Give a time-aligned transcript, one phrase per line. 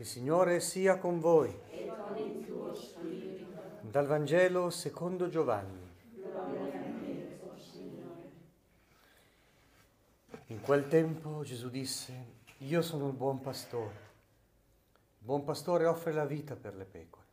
[0.00, 1.54] Il Signore sia con voi.
[3.82, 5.90] Dal Vangelo secondo Giovanni.
[10.46, 12.14] In quel tempo Gesù disse,
[12.60, 13.94] io sono il buon pastore.
[15.18, 17.26] Il buon pastore offre la vita per le pecore.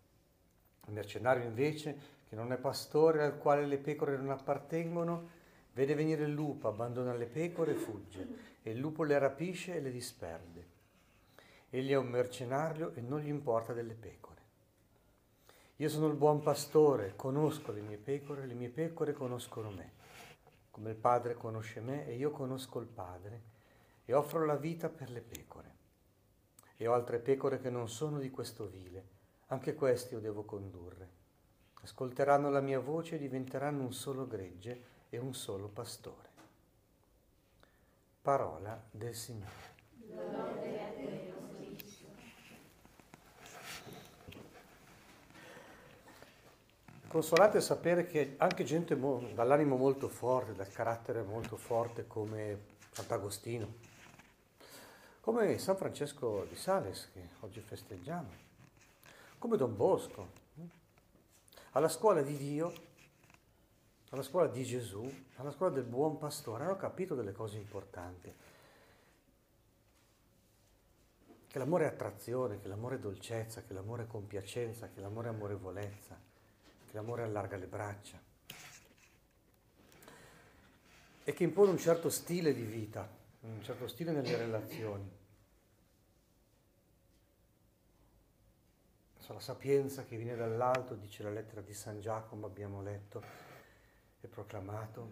[0.88, 1.98] Il mercenario invece,
[2.28, 5.30] che non è pastore al quale le pecore non appartengono,
[5.72, 8.28] vede venire il lupo, abbandona le pecore e fugge,
[8.62, 10.76] e il lupo le rapisce e le disperde.
[11.70, 14.36] Egli è un mercenario e non gli importa delle pecore.
[15.78, 19.92] Io sono il buon pastore, conosco le mie pecore, le mie pecore conoscono me,
[20.72, 23.42] come il Padre conosce me e io conosco il Padre
[24.06, 25.76] e offro la vita per le pecore.
[26.78, 29.06] E ho altre pecore che non sono di questo vile,
[29.48, 31.10] anche questi io devo condurre.
[31.84, 36.30] Ascolteranno la mia voce e diventeranno un solo gregge e un solo pastore.
[38.22, 40.67] Parola del Signore.
[47.18, 53.74] Consolate sapere che anche gente mo- dall'animo molto forte, dal carattere molto forte come Sant'Agostino,
[55.22, 58.30] come San Francesco di Sales che oggi festeggiamo,
[59.40, 60.28] come Don Bosco,
[61.72, 62.72] alla scuola di Dio,
[64.12, 68.32] alla scuola di Gesù, alla scuola del buon pastore, hanno capito delle cose importanti.
[71.48, 75.32] Che l'amore è attrazione, che l'amore è dolcezza, che l'amore è compiacenza, che l'amore è
[75.32, 76.28] amorevolezza
[76.88, 78.20] che l'amore allarga le braccia
[81.24, 83.08] e che impone un certo stile di vita,
[83.42, 85.16] un certo stile nelle relazioni.
[89.28, 93.22] La sapienza che viene dall'alto, dice la lettera di San Giacomo, abbiamo letto
[94.22, 95.12] e proclamato,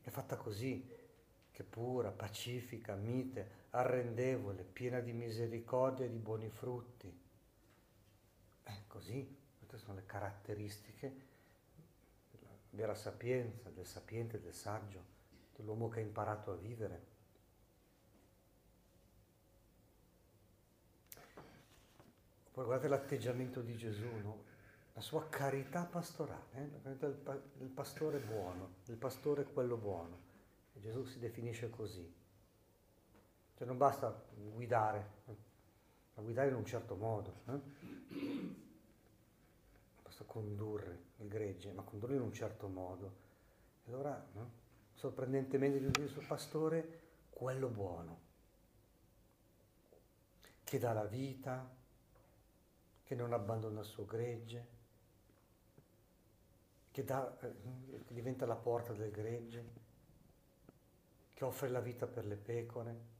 [0.00, 0.82] è fatta così,
[1.52, 7.14] che pura, pacifica, mite, arrendevole, piena di misericordia e di buoni frutti.
[8.62, 9.36] È così.
[9.70, 11.28] Queste sono le caratteristiche
[12.70, 15.04] della sapienza, del sapiente, del saggio,
[15.54, 17.06] dell'uomo che ha imparato a vivere.
[22.50, 24.42] Poi guardate l'atteggiamento di Gesù, no?
[24.92, 27.06] la sua carità pastorale, eh?
[27.60, 30.18] il pastore buono, il pastore quello buono.
[30.72, 32.12] E Gesù si definisce così.
[33.54, 35.10] Cioè non basta guidare,
[36.14, 37.42] ma guidare in un certo modo.
[37.46, 38.68] Eh?
[40.20, 43.14] Basta condurre il gregge, ma condurre in un certo modo.
[43.84, 44.50] E allora, no?
[44.92, 47.00] sorprendentemente, Gesù dice suo pastore,
[47.30, 48.20] quello buono,
[50.64, 51.68] che dà la vita,
[53.02, 54.78] che non abbandona il suo gregge,
[56.90, 59.78] che, dà, eh, che diventa la porta del gregge,
[61.34, 63.18] che offre la vita per le pecore,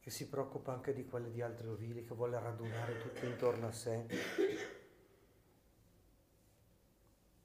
[0.00, 3.72] che si preoccupa anche di quelle di altri ovili, che vuole radunare tutto intorno a
[3.72, 4.75] sé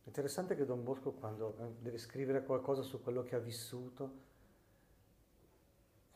[0.03, 4.11] Interessante che Don Bosco quando eh, deve scrivere qualcosa su quello che ha vissuto,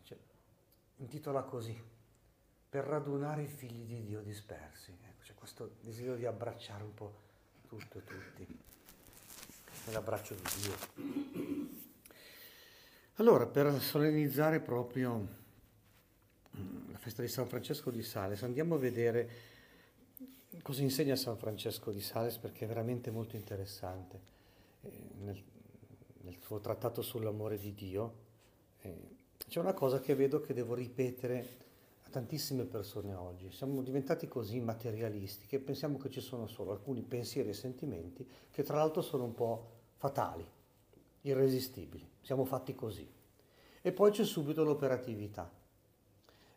[0.04, 0.18] cioè,
[0.98, 1.80] intitola così,
[2.68, 4.92] per radunare i figli di Dio dispersi.
[5.02, 7.14] Ecco, c'è questo desiderio di abbracciare un po'
[7.68, 8.60] tutto e tutti,
[9.86, 11.84] nell'abbraccio di Dio.
[13.16, 15.28] Allora, per solennizzare proprio
[16.58, 19.30] mm, la festa di San Francesco di Sales, andiamo a vedere
[20.62, 24.34] cosa insegna San Francesco di Sales perché è veramente molto interessante.
[24.82, 25.44] Eh, nel,
[26.22, 28.14] nel, suo trattato sull'amore di Dio
[28.82, 28.96] eh,
[29.48, 31.48] c'è una cosa che vedo che devo ripetere
[32.04, 33.52] a tantissime persone oggi.
[33.52, 38.64] Siamo diventati così materialisti che pensiamo che ci sono solo alcuni pensieri e sentimenti che
[38.64, 40.46] tra l'altro sono un po' fatali,
[41.22, 42.08] irresistibili.
[42.22, 43.08] Siamo fatti così.
[43.82, 45.52] E poi c'è subito l'operatività.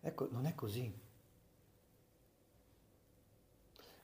[0.01, 1.07] Ecco, non è così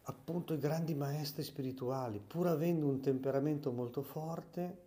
[0.05, 4.83] appunto i grandi maestri spirituali, pur avendo un temperamento molto forte,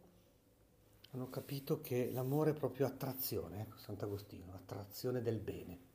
[1.11, 5.85] hanno capito che l'amore è proprio attrazione, ecco Sant'Agostino, attrazione del bene.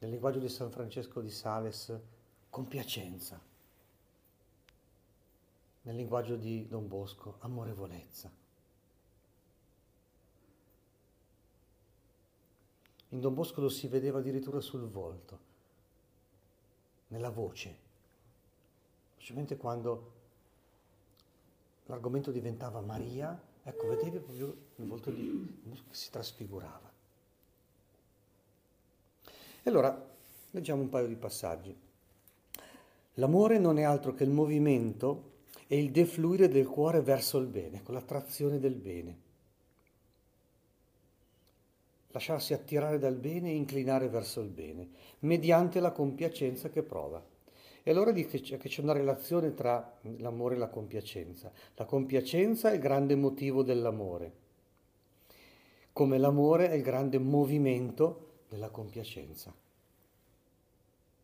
[0.00, 1.98] Nel linguaggio di San Francesco di Sales,
[2.50, 3.40] compiacenza.
[5.82, 8.30] Nel linguaggio di Don Bosco, amorevolezza.
[13.10, 15.47] In Don Bosco lo si vedeva addirittura sul volto
[17.08, 17.76] nella voce,
[19.16, 20.12] specialmente quando
[21.86, 26.90] l'argomento diventava Maria, ecco, vedevi proprio il volto di che si trasfigurava.
[29.62, 30.06] E allora
[30.50, 31.76] leggiamo un paio di passaggi.
[33.14, 37.82] L'amore non è altro che il movimento e il defluire del cuore verso il bene,
[37.82, 39.26] con l'attrazione del bene.
[42.18, 44.88] Lasciarsi attirare dal bene e inclinare verso il bene,
[45.20, 47.24] mediante la compiacenza che prova.
[47.82, 51.50] E allora dice che c'è una relazione tra l'amore e la compiacenza.
[51.74, 54.32] La compiacenza è il grande motivo dell'amore,
[55.92, 59.54] come l'amore è il grande movimento della compiacenza.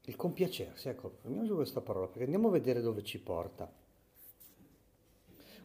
[0.06, 3.70] Il compiacersi, ecco, prendiamo giù questa parola, perché andiamo a vedere dove ci porta.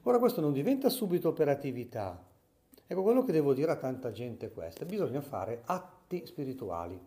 [0.04, 2.29] Ora questo non diventa subito operatività.
[2.91, 7.00] Ecco, quello che devo dire a tanta gente è questo, bisogna fare atti spirituali.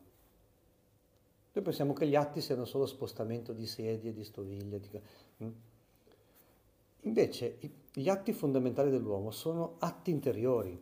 [1.55, 4.79] Noi pensiamo che gli atti siano solo spostamento di sedie, di stoviglie.
[4.79, 5.01] Di...
[5.43, 5.51] Mm?
[7.01, 7.59] Invece
[7.93, 10.81] gli atti fondamentali dell'uomo sono atti interiori,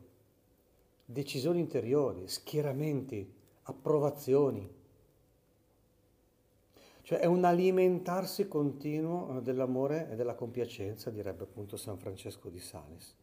[1.02, 3.26] decisioni interiori, schieramenti,
[3.62, 4.70] approvazioni.
[7.00, 12.60] Cioè è un alimentarsi continuo eh, dell'amore e della compiacenza, direbbe appunto San Francesco di
[12.60, 13.16] Sales.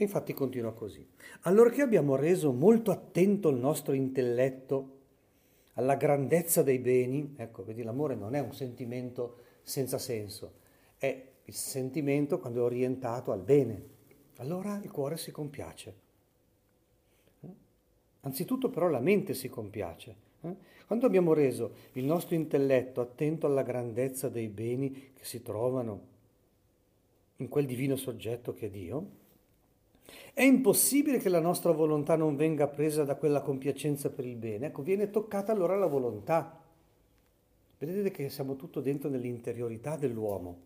[0.00, 1.04] E infatti continua così.
[1.40, 4.96] Allorché abbiamo reso molto attento il nostro intelletto
[5.72, 10.52] alla grandezza dei beni, ecco, vedi, l'amore non è un sentimento senza senso,
[10.98, 13.82] è il sentimento quando è orientato al bene.
[14.36, 15.94] Allora il cuore si compiace.
[17.40, 17.48] Eh?
[18.20, 20.14] Anzitutto però la mente si compiace.
[20.42, 20.54] Eh?
[20.86, 26.00] Quando abbiamo reso il nostro intelletto attento alla grandezza dei beni che si trovano
[27.38, 29.26] in quel divino soggetto che è Dio,
[30.32, 34.66] è impossibile che la nostra volontà non venga presa da quella compiacenza per il bene.
[34.66, 36.60] Ecco, viene toccata allora la volontà.
[37.78, 40.56] Vedete che siamo tutto dentro nell'interiorità dell'uomo.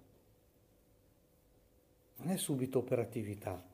[2.18, 3.70] Non è subito operatività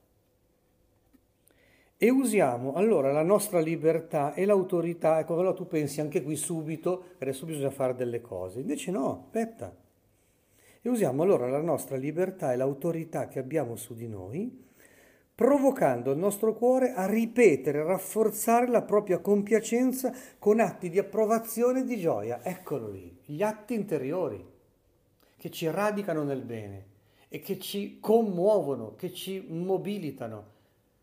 [2.00, 7.06] e usiamo allora la nostra libertà e l'autorità, ecco allora tu pensi anche qui subito,
[7.18, 9.74] adesso bisogna fare delle cose, invece no, aspetta.
[10.80, 14.66] E usiamo allora la nostra libertà e l'autorità che abbiamo su di noi,
[15.38, 21.82] provocando il nostro cuore a ripetere, a rafforzare la propria compiacenza con atti di approvazione
[21.82, 22.42] e di gioia.
[22.42, 24.44] Eccolo lì, gli atti interiori
[25.36, 26.86] che ci radicano nel bene
[27.28, 30.56] e che ci commuovono, che ci mobilitano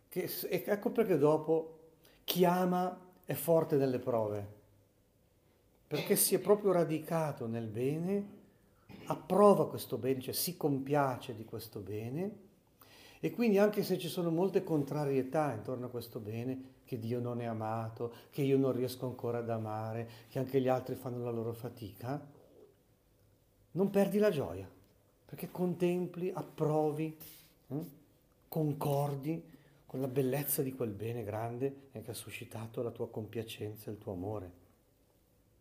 [0.10, 1.78] che, ecco perché dopo
[2.26, 4.48] chi ama è forte nelle prove,
[5.88, 8.28] perché si è proprio radicato nel bene,
[9.06, 12.44] approva questo bene, cioè si compiace di questo bene
[13.20, 17.42] e quindi anche se ci sono molte contrarietà intorno a questo bene, che Dio non
[17.42, 21.32] è amato, che io non riesco ancora ad amare, che anche gli altri fanno la
[21.32, 22.24] loro fatica,
[23.72, 24.70] non perdi la gioia,
[25.26, 27.18] perché contempli, approvi,
[27.68, 27.76] eh,
[28.48, 29.54] concordi
[29.86, 33.98] con la bellezza di quel bene grande che ha suscitato la tua compiacenza e il
[33.98, 34.52] tuo amore.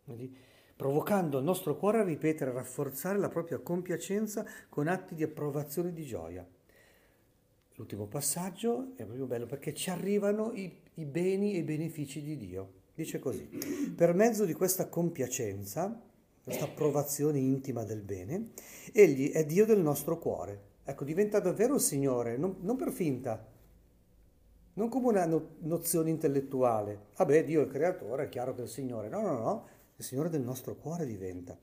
[0.04, 0.36] Vedi?
[0.76, 5.90] Provocando il nostro cuore a ripetere, a rafforzare la propria compiacenza con atti di approvazione
[5.90, 6.46] e di gioia.
[7.76, 12.36] L'ultimo passaggio è proprio bello perché ci arrivano i, i beni e i benefici di
[12.36, 12.82] Dio.
[12.94, 13.48] Dice così,
[13.96, 16.00] per mezzo di questa compiacenza,
[16.44, 18.50] questa approvazione intima del bene,
[18.92, 20.72] Egli è Dio del nostro cuore.
[20.84, 23.44] Ecco, diventa davvero il Signore, non, non per finta,
[24.74, 27.06] non come una no- nozione intellettuale.
[27.16, 29.08] Vabbè, Dio è il creatore, è chiaro che è il Signore.
[29.08, 31.58] No, no, no, il Signore del nostro cuore diventa.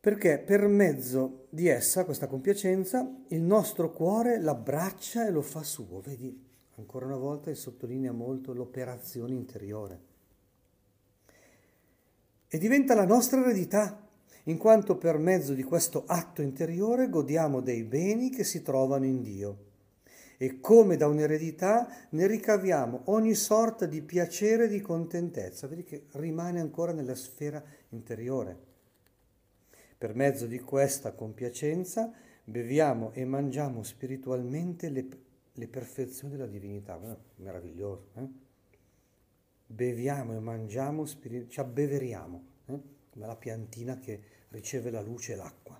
[0.00, 6.00] Perché per mezzo di essa, questa compiacenza, il nostro cuore l'abbraccia e lo fa suo.
[6.00, 6.42] Vedi,
[6.76, 10.00] ancora una volta sottolinea molto l'operazione interiore.
[12.48, 14.08] E diventa la nostra eredità,
[14.44, 19.20] in quanto per mezzo di questo atto interiore godiamo dei beni che si trovano in
[19.20, 19.68] Dio
[20.42, 25.66] e come da un'eredità ne ricaviamo ogni sorta di piacere e di contentezza.
[25.66, 28.69] Vedi che rimane ancora nella sfera interiore.
[30.00, 32.10] Per mezzo di questa compiacenza
[32.42, 35.06] beviamo e mangiamo spiritualmente le,
[35.52, 36.98] le perfezioni della divinità.
[37.36, 38.06] Meraviglioso.
[38.14, 38.26] Eh?
[39.66, 42.80] Beviamo e mangiamo, spiritu- ci abbeveriamo, eh?
[43.10, 45.78] come la piantina che riceve la luce e l'acqua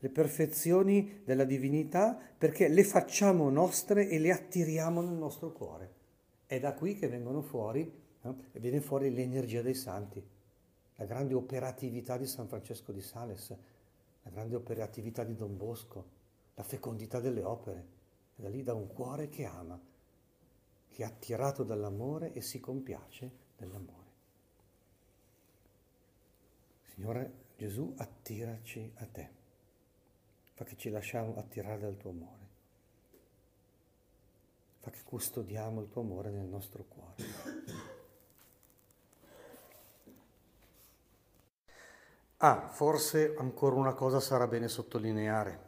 [0.00, 5.92] le perfezioni della divinità perché le facciamo nostre e le attiriamo nel nostro cuore.
[6.46, 10.24] È da qui che vengono fuori, eh, viene fuori l'energia dei santi,
[10.98, 13.56] la grande operatività di San Francesco di Sales,
[14.22, 16.16] la grande operatività di Don Bosco,
[16.54, 17.86] la fecondità delle opere.
[18.36, 19.80] E da lì da un cuore che ama,
[20.88, 24.06] che è attirato dall'amore e si compiace dell'amore.
[26.82, 29.36] Signore Gesù, attiraci a te
[30.58, 32.48] fa che ci lasciamo attirare dal tuo amore,
[34.80, 37.14] fa che custodiamo il tuo amore nel nostro cuore.
[42.40, 45.66] Ah, forse ancora una cosa sarà bene sottolineare,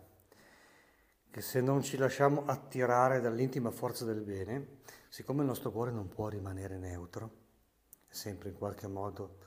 [1.29, 6.07] che se non ci lasciamo attirare dall'intima forza del bene, siccome il nostro cuore non
[6.07, 7.31] può rimanere neutro,
[8.07, 9.39] è sempre in qualche modo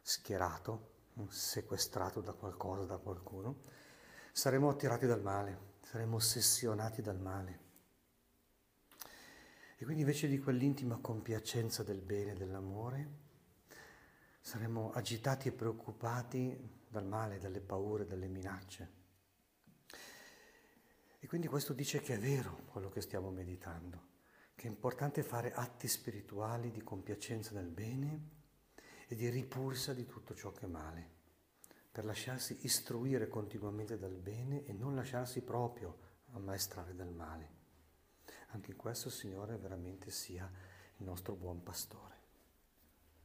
[0.00, 0.92] schierato,
[1.28, 3.64] sequestrato da qualcosa, da qualcuno,
[4.32, 7.60] saremo attirati dal male, saremo ossessionati dal male.
[9.76, 13.28] E quindi invece di quell'intima compiacenza del bene, dell'amore,
[14.40, 18.98] saremo agitati e preoccupati dal male, dalle paure, dalle minacce.
[21.18, 24.08] E quindi questo dice che è vero quello che stiamo meditando,
[24.54, 28.38] che è importante fare atti spirituali di compiacenza del bene
[29.06, 31.08] e di ripulsa di tutto ciò che è male,
[31.92, 35.98] per lasciarsi istruire continuamente dal bene e non lasciarsi proprio
[36.32, 37.58] ammaestrare dal male.
[38.52, 40.50] Anche in questo, Signore, veramente sia
[40.96, 42.19] il nostro buon pastore.